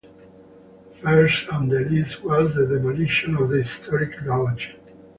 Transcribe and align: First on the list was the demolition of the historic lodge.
First 0.99 1.47
on 1.49 1.69
the 1.69 1.81
list 1.81 2.23
was 2.23 2.55
the 2.55 2.65
demolition 2.65 3.35
of 3.37 3.49
the 3.49 3.61
historic 3.61 4.19
lodge. 4.25 4.75